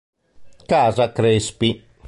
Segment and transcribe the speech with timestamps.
[0.67, 1.69] Casa Crespi